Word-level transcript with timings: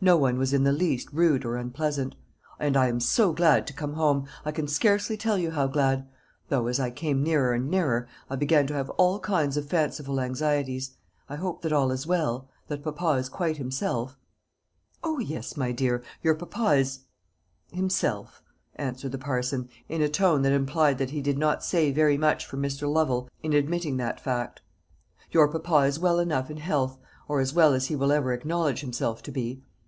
"No 0.00 0.16
one 0.16 0.38
was 0.38 0.52
in 0.52 0.62
the 0.62 0.70
least 0.70 1.08
rude 1.12 1.44
or 1.44 1.56
unpleasant. 1.56 2.14
And 2.60 2.76
I 2.76 2.86
am 2.86 3.00
so 3.00 3.32
glad 3.32 3.66
to 3.66 3.72
come 3.72 3.94
home 3.94 4.28
I 4.44 4.52
can 4.52 4.68
scarcely 4.68 5.16
tell 5.16 5.36
you 5.36 5.50
how 5.50 5.66
glad 5.66 6.06
though, 6.50 6.68
as 6.68 6.78
I 6.78 6.92
came 6.92 7.20
nearer 7.20 7.52
and 7.52 7.68
nearer, 7.68 8.06
I 8.30 8.36
began 8.36 8.68
to 8.68 8.74
have 8.74 8.90
all 8.90 9.18
kinds 9.18 9.56
of 9.56 9.66
fanciful 9.68 10.20
anxieties. 10.20 10.92
I 11.28 11.34
hope 11.34 11.62
that 11.62 11.72
all 11.72 11.90
is 11.90 12.06
well 12.06 12.48
that 12.68 12.84
papa 12.84 13.14
is 13.18 13.28
quite 13.28 13.56
himself." 13.56 14.16
"O, 15.02 15.18
yes, 15.18 15.56
my 15.56 15.72
dear; 15.72 16.04
your 16.22 16.36
papa 16.36 16.74
is 16.78 17.00
himself," 17.72 18.40
answered 18.76 19.10
the 19.10 19.18
parson, 19.18 19.68
in 19.88 20.00
a 20.00 20.08
tone 20.08 20.42
that 20.42 20.52
implied 20.52 20.98
that 20.98 21.10
he 21.10 21.20
did 21.20 21.38
not 21.38 21.64
say 21.64 21.90
very 21.90 22.16
much 22.16 22.46
for 22.46 22.56
Mr. 22.56 22.88
Lovel 22.88 23.28
in 23.42 23.52
admitting 23.52 23.96
that 23.96 24.20
fact. 24.20 24.62
"Your 25.32 25.48
papa 25.48 25.86
is 25.88 25.98
well 25.98 26.20
enough 26.20 26.52
in 26.52 26.58
health, 26.58 26.98
or 27.26 27.40
as 27.40 27.52
well 27.52 27.74
as 27.74 27.86
he 27.86 27.96
will 27.96 28.12
ever 28.12 28.32
acknowledge 28.32 28.80
himself 28.82 29.24
to 29.24 29.32
be. 29.32 29.60